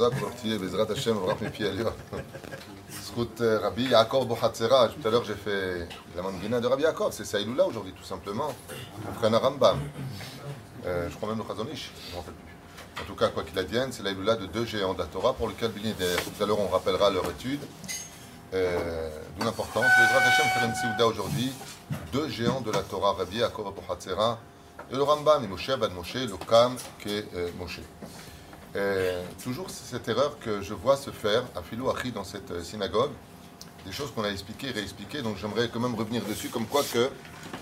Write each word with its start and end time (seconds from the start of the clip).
Hazrat 0.00 0.18
Bortier, 0.18 0.58
Bezrat 0.58 0.90
Hashem, 0.90 1.14
Baruch. 1.14 1.62
Zkut 2.90 3.40
euh, 3.42 3.58
Rabbi 3.58 3.84
Yaakov 3.84 4.26
Bohatzera. 4.26 4.88
Tout 4.88 5.06
à 5.06 5.10
l'heure, 5.10 5.24
j'ai 5.24 5.34
fait 5.34 5.86
la 6.16 6.22
mandina 6.22 6.58
de 6.58 6.66
Rabbi 6.66 6.84
Yaakov. 6.84 7.12
C'est 7.12 7.26
Saïloula 7.26 7.66
aujourd'hui, 7.66 7.92
tout 7.92 8.04
simplement. 8.04 8.50
On 9.22 9.38
Rambam. 9.38 9.78
Euh, 10.86 11.08
je 11.10 11.16
crois 11.16 11.28
même 11.28 11.38
le 11.38 11.44
Chazonish. 11.44 11.90
Je 11.94 12.06
ne 12.06 12.12
me 12.12 12.16
rappelle 12.16 12.34
plus. 12.34 13.02
En 13.02 13.06
tout 13.06 13.14
cas, 13.14 13.28
quoi 13.28 13.42
qu'il 13.42 13.58
advienne, 13.58 13.92
c'est 13.92 14.02
l'Aïloula 14.02 14.36
de 14.36 14.46
deux 14.46 14.64
géants 14.64 14.94
de 14.94 15.00
la 15.00 15.04
Torah 15.04 15.34
pour 15.34 15.48
lequel 15.48 15.70
Tout 15.70 16.42
à 16.42 16.46
l'heure, 16.46 16.60
on 16.60 16.68
rappellera 16.68 17.10
leur 17.10 17.28
étude. 17.28 17.60
Euh, 18.54 19.10
D'où 19.38 19.44
l'importance. 19.44 19.84
Bezrat 19.84 20.22
Hashem 20.22 21.06
aujourd'hui. 21.06 21.52
Deux 22.12 22.30
géants 22.30 22.62
de 22.62 22.70
la 22.70 22.80
Torah, 22.80 23.12
Rabbi 23.12 23.36
Yaakov 23.36 23.74
Bohatzera 23.74 24.38
et 24.90 24.96
le 24.96 25.02
Rambam, 25.02 25.44
et 25.44 25.46
Moshe, 25.46 25.68
Abad 25.68 25.92
Moshe, 25.92 26.14
le 26.14 26.36
Kam, 26.48 26.74
qui 27.02 27.16
est 27.16 27.54
Moshe. 27.58 27.80
Euh, 28.76 29.24
toujours 29.42 29.68
cette 29.68 30.06
erreur 30.06 30.38
que 30.38 30.62
je 30.62 30.74
vois 30.74 30.96
se 30.96 31.10
faire 31.10 31.42
à 31.56 31.62
Philo 31.62 31.90
Achi 31.90 32.12
dans 32.12 32.22
cette 32.22 32.52
euh, 32.52 32.62
synagogue, 32.62 33.10
des 33.84 33.90
choses 33.90 34.12
qu'on 34.12 34.22
a 34.22 34.28
expliquées 34.28 34.68
et 34.68 34.72
réexpliquées, 34.72 35.22
donc 35.22 35.38
j'aimerais 35.38 35.68
quand 35.72 35.80
même 35.80 35.96
revenir 35.96 36.22
dessus, 36.24 36.50
comme 36.50 36.66
quoi 36.66 36.82
que 36.84 37.10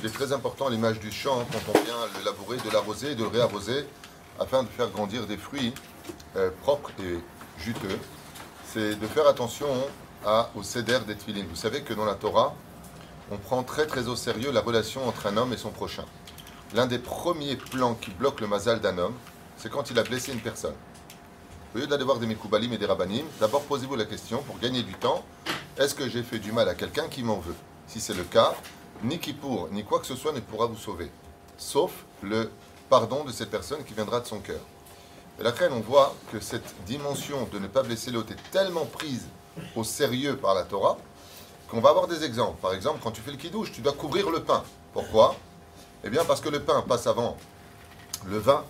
il 0.00 0.06
est 0.06 0.12
très 0.12 0.32
important 0.32 0.70
l'image 0.70 1.00
du 1.00 1.12
champ 1.12 1.44
quand 1.52 1.60
on 1.74 1.84
vient 1.84 1.94
le 2.18 2.24
labourer, 2.24 2.56
de 2.56 2.70
l'arroser 2.70 3.12
et 3.12 3.14
de 3.16 3.22
le 3.22 3.28
réarroser 3.28 3.86
afin 4.40 4.62
de 4.62 4.68
faire 4.68 4.88
grandir 4.88 5.26
des 5.26 5.36
fruits 5.36 5.74
euh, 6.36 6.50
propres 6.62 6.90
et 7.00 7.18
juteux. 7.62 7.98
C'est 8.72 8.94
de 8.98 9.06
faire 9.06 9.26
attention 9.26 9.68
à, 10.24 10.50
au 10.56 10.62
céder 10.62 10.98
des 11.06 11.16
tefilines. 11.16 11.46
Vous 11.48 11.56
savez 11.56 11.82
que 11.82 11.92
dans 11.92 12.06
la 12.06 12.14
Torah, 12.14 12.54
on 13.30 13.36
prend 13.36 13.62
très 13.62 13.86
très 13.86 14.08
au 14.08 14.16
sérieux 14.16 14.50
la 14.52 14.62
relation 14.62 15.06
entre 15.06 15.26
un 15.26 15.36
homme 15.36 15.52
et 15.52 15.58
son 15.58 15.70
prochain. 15.70 16.04
L'un 16.74 16.86
des 16.86 16.98
premiers 16.98 17.56
plans 17.56 17.94
qui 17.94 18.10
bloque 18.10 18.40
le 18.40 18.46
mazal 18.46 18.80
d'un 18.80 18.96
homme, 18.96 19.14
c'est 19.58 19.70
quand 19.70 19.90
il 19.90 19.98
a 19.98 20.02
blessé 20.02 20.32
une 20.32 20.40
personne. 20.40 20.74
Au 21.74 21.78
lieu 21.78 21.88
d'aller 21.88 22.04
voir 22.04 22.20
des 22.20 22.26
Mekoubalim 22.26 22.72
et 22.72 22.78
des 22.78 22.86
Rabbanim, 22.86 23.26
d'abord 23.40 23.62
posez-vous 23.62 23.96
la 23.96 24.04
question, 24.04 24.40
pour 24.44 24.60
gagner 24.60 24.84
du 24.84 24.94
temps, 24.94 25.24
est-ce 25.76 25.96
que 25.96 26.08
j'ai 26.08 26.22
fait 26.22 26.38
du 26.38 26.52
mal 26.52 26.68
à 26.68 26.76
quelqu'un 26.76 27.08
qui 27.08 27.24
m'en 27.24 27.40
veut? 27.40 27.56
Si 27.88 28.00
c'est 28.00 28.14
le 28.14 28.22
cas, 28.22 28.54
ni 29.02 29.18
Kippour, 29.18 29.68
ni 29.72 29.82
quoi 29.82 29.98
que 29.98 30.06
ce 30.06 30.14
soit 30.14 30.30
ne 30.30 30.38
pourra 30.38 30.66
vous 30.66 30.76
sauver. 30.76 31.10
Sauf 31.58 31.90
le 32.22 32.52
pardon 32.88 33.24
de 33.24 33.32
cette 33.32 33.50
personne 33.50 33.82
qui 33.82 33.92
viendra 33.92 34.20
de 34.20 34.26
son 34.26 34.38
cœur. 34.38 34.60
Et 35.40 35.42
la 35.42 35.52
on 35.72 35.80
voit 35.80 36.14
que 36.30 36.38
cette 36.38 36.76
dimension 36.86 37.48
de 37.52 37.58
ne 37.58 37.66
pas 37.66 37.82
blesser 37.82 38.12
l'autre 38.12 38.30
est 38.30 38.50
tellement 38.52 38.84
prise 38.84 39.26
au 39.74 39.82
sérieux 39.82 40.36
par 40.36 40.54
la 40.54 40.62
Torah 40.62 40.96
qu'on 41.68 41.80
va 41.80 41.90
avoir 41.90 42.06
des 42.06 42.22
exemples. 42.22 42.60
Par 42.62 42.72
exemple, 42.72 43.00
quand 43.02 43.10
tu 43.10 43.20
fais 43.20 43.32
le 43.32 43.36
kidouche, 43.36 43.72
tu 43.72 43.80
dois 43.80 43.94
couvrir 43.94 44.30
le 44.30 44.44
pain. 44.44 44.62
Pourquoi? 44.92 45.34
Eh 46.04 46.10
bien, 46.10 46.24
parce 46.24 46.40
que 46.40 46.50
le 46.50 46.62
pain 46.62 46.82
passe 46.82 47.08
avant 47.08 47.36
le 48.26 48.38
vin. 48.38 48.62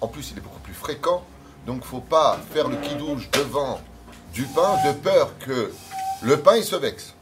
En 0.00 0.06
plus, 0.06 0.30
il 0.30 0.38
est 0.38 0.40
beaucoup 0.40 0.60
plus 0.60 0.74
fréquent. 0.74 1.24
Donc, 1.66 1.84
faut 1.84 2.00
pas 2.00 2.38
faire 2.52 2.68
le 2.68 2.76
kidouche 2.76 3.30
devant 3.30 3.80
du 4.32 4.44
pain 4.44 4.76
de 4.86 4.92
peur 4.92 5.38
que 5.38 5.72
le 6.22 6.40
pain, 6.40 6.56
il 6.56 6.64
se 6.64 6.76
vexe. 6.76 7.14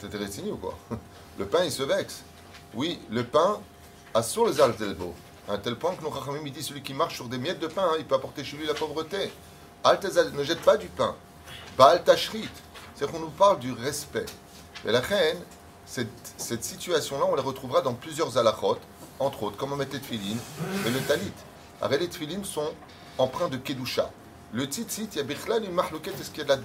C'était 0.00 0.26
signé 0.28 0.50
ou 0.52 0.56
quoi? 0.56 0.74
Le 1.38 1.46
pain, 1.46 1.64
il 1.64 1.70
se 1.70 1.82
vexe. 1.82 2.22
Oui, 2.74 2.98
le 3.10 3.22
pain 3.24 3.60
a 4.14 4.22
sur 4.22 4.46
les 4.46 4.60
altelbo. 4.60 5.14
À 5.48 5.52
un 5.52 5.58
tel 5.58 5.76
point 5.76 5.94
que 5.94 6.02
nos 6.02 6.10
rachamim 6.10 6.48
dit 6.50 6.62
celui 6.62 6.82
qui 6.82 6.94
marche 6.94 7.14
sur 7.14 7.28
des 7.28 7.38
miettes 7.38 7.60
de 7.60 7.66
pain, 7.66 7.84
hein, 7.90 7.96
il 7.98 8.04
peut 8.04 8.14
apporter 8.14 8.42
chez 8.42 8.56
lui 8.56 8.66
la 8.66 8.74
pauvreté. 8.74 9.30
Altezal, 9.84 10.32
ne 10.32 10.42
jette 10.42 10.62
pas 10.62 10.76
du 10.76 10.88
pain. 10.88 11.14
Baal 11.76 12.02
tashrit. 12.04 12.48
C'est 12.94 13.10
qu'on 13.10 13.20
nous 13.20 13.30
parle 13.30 13.58
du 13.58 13.72
respect. 13.72 14.26
Et 14.86 14.90
la 14.90 15.00
reine, 15.00 15.38
cette, 15.84 16.64
situation-là, 16.64 17.24
on 17.30 17.34
la 17.34 17.42
retrouvera 17.42 17.80
dans 17.82 17.94
plusieurs 17.94 18.36
alachot, 18.36 18.78
entre 19.18 19.44
autres, 19.44 19.56
comme 19.56 19.72
on 19.72 19.76
mettait 19.76 19.98
tefillin 19.98 20.36
et 20.86 20.90
le 20.90 21.00
talit. 21.00 21.32
Alors, 21.80 21.98
les 21.98 22.08
tefillin 22.08 22.42
sont 22.42 22.72
empreint 23.18 23.48
de 23.48 23.56
Kedusha. 23.56 24.10
Le 24.52 24.64
tzitzit, 24.64 25.08
il 25.12 25.16
y 25.16 25.20
a 25.20 25.24
Bichlan, 25.24 25.62
une 25.62 25.72
mahlouket, 25.72 26.12
est-ce 26.12 26.30
qu'il 26.30 26.46
y, 26.46 26.50
a 26.50 26.56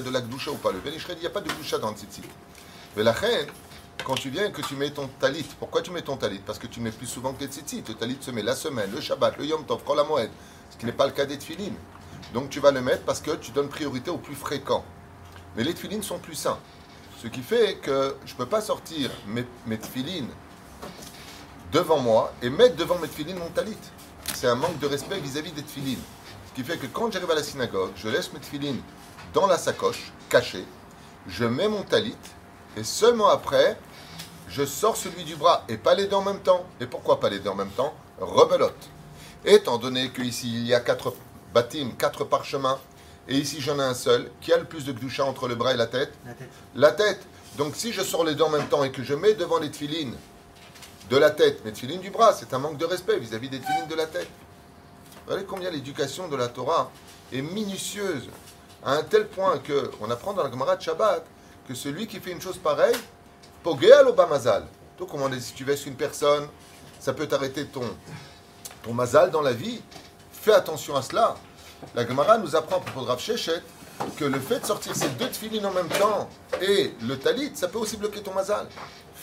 de 0.00 0.10
la, 0.10 0.20
Kedusha 0.20 0.50
ou 0.50 0.56
pas? 0.56 0.72
Le 0.72 0.80
Benishred, 0.80 1.16
il 1.18 1.20
n'y 1.20 1.26
a 1.26 1.30
pas 1.30 1.40
de 1.40 1.48
Kedusha 1.48 1.78
dans 1.78 1.90
le 1.90 1.96
tzitzit. 1.96 2.22
Mais 2.96 3.02
la 3.02 3.12
reine, 3.12 3.46
quand 4.04 4.14
tu 4.14 4.30
viens 4.30 4.46
et 4.46 4.52
que 4.52 4.62
tu 4.62 4.74
mets 4.74 4.90
ton 4.90 5.08
talit, 5.20 5.46
pourquoi 5.58 5.82
tu 5.82 5.90
mets 5.90 6.02
ton 6.02 6.16
talit? 6.16 6.40
Parce 6.44 6.58
que 6.58 6.66
tu 6.66 6.80
mets 6.80 6.90
plus 6.90 7.06
souvent 7.06 7.32
que 7.34 7.40
les 7.40 7.46
tzitzit. 7.46 7.84
Le 7.86 7.94
talit 7.94 8.16
se 8.20 8.30
met 8.30 8.42
la 8.42 8.56
semaine, 8.56 8.90
le 8.92 9.00
Shabbat, 9.00 9.36
le 9.38 9.44
Yom 9.44 9.64
Tov, 9.66 9.82
la 9.94 10.04
ce 10.70 10.76
qui 10.76 10.86
n'est 10.86 10.92
pas 10.92 11.06
le 11.06 11.12
cas 11.12 11.26
des 11.26 11.38
tefillin. 11.38 11.72
Donc 12.34 12.50
tu 12.50 12.60
vas 12.60 12.70
le 12.70 12.80
mettre 12.80 13.04
parce 13.04 13.20
que 13.20 13.32
tu 13.32 13.52
donnes 13.52 13.68
priorité 13.68 14.10
au 14.10 14.18
plus 14.18 14.34
fréquent. 14.34 14.84
Mais 15.56 15.64
les 15.64 15.74
tefillin 15.74 16.02
sont 16.02 16.18
plus 16.18 16.34
sains. 16.34 16.58
Ce 17.22 17.26
qui 17.26 17.42
fait 17.42 17.78
que 17.82 18.16
je 18.24 18.32
ne 18.32 18.38
peux 18.38 18.46
pas 18.46 18.60
sortir 18.60 19.10
mes, 19.26 19.44
mes 19.66 19.78
devant 21.72 21.98
moi 21.98 22.32
et 22.42 22.48
mettre 22.48 22.76
devant 22.76 22.98
mes 22.98 23.08
tefillin 23.08 23.34
mon 23.34 23.50
talit 23.50 23.76
c'est 24.38 24.46
un 24.46 24.54
manque 24.54 24.78
de 24.78 24.86
respect 24.86 25.18
vis-à-vis 25.18 25.50
des 25.50 25.62
tefilines. 25.62 25.98
Ce 26.48 26.54
qui 26.54 26.62
fait 26.62 26.78
que 26.78 26.86
quand 26.86 27.10
j'arrive 27.10 27.30
à 27.32 27.34
la 27.34 27.42
synagogue, 27.42 27.90
je 27.96 28.08
laisse 28.08 28.32
mes 28.32 28.38
tefilines 28.38 28.80
dans 29.34 29.48
la 29.48 29.58
sacoche, 29.58 30.12
cachée, 30.28 30.64
je 31.26 31.44
mets 31.44 31.66
mon 31.66 31.82
talit, 31.82 32.16
et 32.76 32.84
seulement 32.84 33.30
après, 33.30 33.76
je 34.48 34.64
sors 34.64 34.96
celui 34.96 35.24
du 35.24 35.34
bras, 35.34 35.64
et 35.68 35.76
pas 35.76 35.96
les 35.96 36.06
deux 36.06 36.14
en 36.14 36.22
même 36.22 36.38
temps. 36.38 36.64
Et 36.80 36.86
pourquoi 36.86 37.18
pas 37.18 37.28
les 37.28 37.40
deux 37.40 37.50
en 37.50 37.56
même 37.56 37.70
temps? 37.70 37.92
Rebelote. 38.20 38.88
Étant 39.44 39.76
donné 39.76 40.10
qu'ici 40.10 40.48
il 40.48 40.68
y 40.68 40.74
a 40.74 40.78
quatre 40.78 41.14
bâtiments, 41.52 41.90
quatre 41.98 42.22
parchemins, 42.22 42.78
et 43.26 43.36
ici 43.36 43.60
j'en 43.60 43.80
ai 43.80 43.82
un 43.82 43.94
seul, 43.94 44.30
qui 44.40 44.52
a 44.52 44.56
le 44.56 44.64
plus 44.64 44.84
de 44.84 44.92
gdoucha 44.92 45.24
entre 45.24 45.48
le 45.48 45.56
bras 45.56 45.74
et 45.74 45.76
la 45.76 45.88
tête 45.88 46.12
La 46.24 46.34
tête. 46.34 46.48
La 46.76 46.92
tête. 46.92 47.26
Donc 47.56 47.74
si 47.74 47.92
je 47.92 48.02
sors 48.02 48.22
les 48.22 48.36
deux 48.36 48.44
en 48.44 48.50
même 48.50 48.68
temps 48.68 48.84
et 48.84 48.92
que 48.92 49.02
je 49.02 49.14
mets 49.14 49.34
devant 49.34 49.58
les 49.58 49.70
tefilines 49.72 50.14
de 51.08 51.16
la 51.16 51.30
tête, 51.30 51.60
mais 51.64 51.72
tefilin 51.72 51.98
du 51.98 52.10
bras, 52.10 52.32
c'est 52.32 52.52
un 52.52 52.58
manque 52.58 52.76
de 52.76 52.84
respect 52.84 53.18
vis-à-vis 53.18 53.48
des 53.48 53.60
tefilin 53.60 53.86
de 53.86 53.94
la 53.94 54.06
tête. 54.06 54.28
Vous 55.26 55.32
voyez 55.32 55.44
combien 55.44 55.70
l'éducation 55.70 56.28
de 56.28 56.36
la 56.36 56.48
Torah 56.48 56.90
est 57.32 57.42
minutieuse, 57.42 58.28
à 58.84 58.92
un 58.92 59.02
tel 59.02 59.26
point 59.26 59.58
que 59.58 59.90
on 60.00 60.10
apprend 60.10 60.32
dans 60.32 60.42
la 60.42 60.50
Gemara 60.50 60.76
de 60.76 60.82
Shabbat 60.82 61.24
que 61.66 61.74
celui 61.74 62.06
qui 62.06 62.18
fait 62.20 62.30
une 62.30 62.40
chose 62.40 62.58
pareille, 62.58 62.96
pogea 63.62 64.02
l'obamazal. 64.02 64.64
Donc, 64.98 65.10
comment 65.10 65.28
si 65.38 65.52
tu 65.52 65.64
vestes 65.64 65.86
une 65.86 65.96
personne, 65.96 66.48
ça 66.98 67.12
peut 67.12 67.26
t'arrêter 67.26 67.66
ton, 67.66 67.84
ton 68.82 68.94
mazal 68.94 69.30
dans 69.30 69.42
la 69.42 69.52
vie? 69.52 69.80
Fais 70.32 70.54
attention 70.54 70.96
à 70.96 71.02
cela. 71.02 71.36
La 71.94 72.06
Gemara 72.06 72.38
nous 72.38 72.56
apprend 72.56 72.80
pour 72.80 73.06
Rav 73.06 73.20
Shechet 73.20 73.62
que 74.16 74.24
le 74.24 74.40
fait 74.40 74.60
de 74.60 74.66
sortir 74.66 74.94
ces 74.96 75.08
deux 75.10 75.28
tefilines 75.28 75.66
en 75.66 75.72
même 75.72 75.88
temps 75.88 76.28
et 76.62 76.92
le 77.02 77.18
talit, 77.18 77.52
ça 77.54 77.68
peut 77.68 77.78
aussi 77.78 77.96
bloquer 77.96 78.22
ton 78.22 78.32
mazal. 78.32 78.66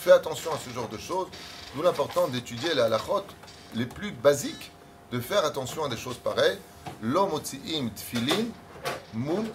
Fais 0.05 0.11
attention 0.11 0.53
à 0.53 0.59
ce 0.63 0.69
genre 0.69 0.87
de 0.87 0.99
choses. 0.99 1.29
D'où 1.73 1.81
l'important 1.81 2.27
d'étudier 2.27 2.75
la 2.75 2.85
halachot 2.85 3.25
les 3.73 3.87
plus 3.87 4.11
basiques, 4.11 4.71
de 5.11 5.19
faire 5.19 5.43
attention 5.43 5.83
à 5.83 5.89
des 5.89 5.97
choses 5.97 6.19
pareilles. 6.19 6.59
L'omotziim 7.01 7.89
tfilin 7.89 8.45
mun 9.15 9.45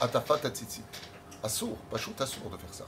atafat 0.00 0.40
atzitzit. 0.42 0.82
Assour, 1.44 1.76
pachut 1.92 2.10
assour 2.18 2.50
de 2.50 2.56
faire 2.56 2.74
ça. 2.74 2.86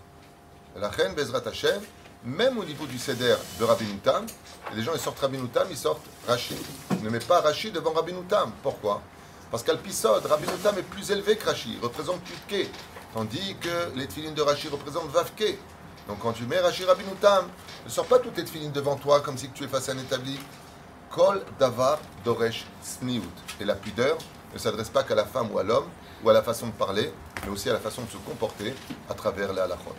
La 0.74 0.88
reine 0.88 1.14
Bezrat 1.14 1.46
Hashem, 1.46 1.80
même 2.24 2.58
au 2.58 2.64
niveau 2.64 2.86
du 2.86 2.98
seder 2.98 3.36
de 3.60 3.64
Rabbi 3.64 3.84
Noutam, 3.84 4.26
les 4.74 4.82
gens 4.82 4.94
ils 4.94 5.00
sortent 5.00 5.20
Rabbi 5.20 5.38
Noutam, 5.38 5.68
ils 5.70 5.76
sortent 5.76 6.06
Rashi. 6.26 6.56
Ne 7.04 7.08
mets 7.08 7.20
pas 7.20 7.40
Rashi 7.40 7.70
devant 7.70 7.92
Rabbi 7.92 8.12
Noutam. 8.12 8.50
Pourquoi? 8.64 9.00
Parce 9.52 9.62
qu'Alpisod, 9.62 10.26
Rabbi 10.26 10.48
Noutam 10.48 10.76
est 10.76 10.82
plus 10.82 11.08
élevé 11.12 11.36
que 11.36 11.46
Rashi, 11.46 11.74
il 11.74 11.80
représente 11.80 12.18
Tutke. 12.24 12.68
Tandis 13.14 13.54
que 13.60 13.92
les 13.94 14.08
tfilines 14.08 14.34
de 14.34 14.42
Rashi 14.42 14.66
représentent 14.66 15.10
Vavke. 15.10 15.56
Donc 16.08 16.20
quand 16.20 16.32
tu 16.32 16.44
mets 16.44 16.58
Rashi 16.58 16.84
Rabinutam, 16.84 17.46
ne 17.84 17.90
sors 17.90 18.06
pas 18.06 18.18
toutes 18.18 18.38
les 18.38 18.46
filines 18.46 18.72
devant 18.72 18.96
toi 18.96 19.20
comme 19.20 19.36
si 19.36 19.50
tu 19.50 19.64
es 19.64 19.68
face 19.68 19.90
à 19.90 19.92
un 19.92 19.98
établi. 19.98 20.40
Kol 21.10 21.42
davar 21.58 21.98
doresh 22.24 22.66
sniout. 22.82 23.22
Et 23.60 23.64
la 23.64 23.74
pudeur 23.74 24.16
ne 24.54 24.58
s'adresse 24.58 24.88
pas 24.88 25.02
qu'à 25.02 25.14
la 25.14 25.24
femme 25.24 25.50
ou 25.52 25.58
à 25.58 25.62
l'homme, 25.62 25.88
ou 26.24 26.30
à 26.30 26.32
la 26.32 26.42
façon 26.42 26.68
de 26.68 26.72
parler, 26.72 27.12
mais 27.44 27.50
aussi 27.50 27.68
à 27.68 27.74
la 27.74 27.78
façon 27.78 28.02
de 28.02 28.10
se 28.10 28.16
comporter 28.16 28.74
à 29.08 29.14
travers 29.14 29.52
la 29.52 29.64
halachot. 29.64 29.94